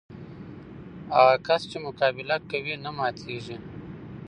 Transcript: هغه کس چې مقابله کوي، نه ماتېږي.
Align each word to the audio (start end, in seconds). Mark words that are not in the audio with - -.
هغه 1.15 1.35
کس 1.47 1.61
چې 1.71 1.77
مقابله 1.85 2.37
کوي، 2.51 2.75
نه 2.83 2.91
ماتېږي. 2.97 3.57